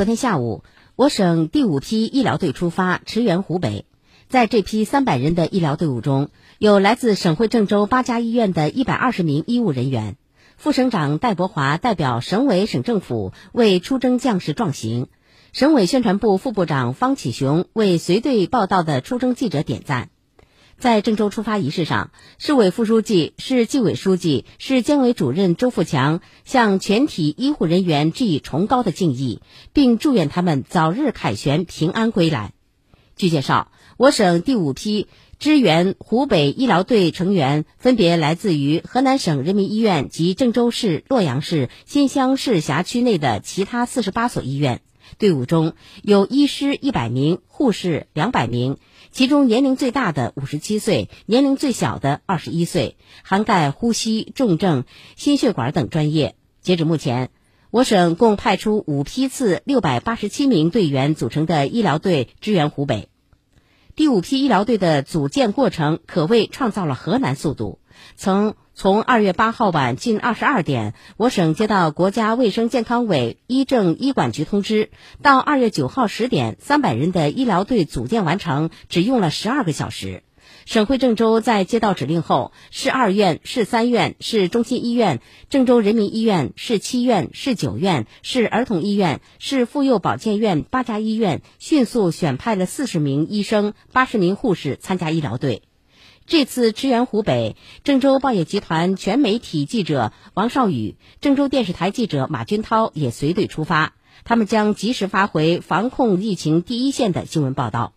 [0.00, 0.64] 昨天下午，
[0.96, 3.84] 我省第五批医疗队出发，驰援湖北。
[4.30, 10.16] 在这批三百人的医疗队伍中，有来自省会郑州八家医院的一百二十名医务人员。
[10.56, 15.08] 副省长戴伯华代表省委省政府为出征将士壮行，
[15.52, 20.08] 省委宣传部副部长方启雄为随队报道的出征记者点赞。
[20.80, 29.42] 在郑州出发仪式上，市委副书记、市纪委书记、市监委主任周富强向全体医护人员致以崇高的敬意，
[29.74, 32.54] 并祝愿他们早日凯旋平安归来。
[33.14, 35.06] 据介绍，我省第五批
[35.38, 44.80] 支援湖北医疗队成员分别来自于河南省人民医院及郑州市、洛阳市、新乡市辖区内的其他四十八所医院。
[45.18, 48.78] 队伍中有医师一百名，护士两百名，
[49.10, 54.84] 其中年龄最大的五十七岁，年龄最小的二十一岁，涵盖呼吸、重症、
[55.16, 56.36] 心血管等专业。
[56.60, 57.30] 截止目前，
[57.70, 63.08] 我省共派出五批次六百八十七名队员组成的医疗队支援湖北。
[63.96, 67.80] 第五批医疗队的组建过程可谓创造了河南速度。
[68.16, 74.88] 曾从二月八号晚近二十二点，我省接到国家卫生健康委医政医管局通知，
[75.20, 80.22] 到二月九号十点，三百人的医疗队组建完成，只用了十二个小时。
[80.64, 85.20] 省会郑州在接到指令后，市二院、市三院、市中心医院、
[85.50, 95.64] 郑州人民医院、市七院、市九院、市儿童医院、市妇幼保健院八家医院迅速选派了四十名医生、八十名护士参加医疗队。
[96.26, 107.94] 这次支援湖北，郑州报业集团全媒体记者王少宇、郑州电视台记者马军涛也随队出发，他们将及时发回防控疫情第一线的新闻报道。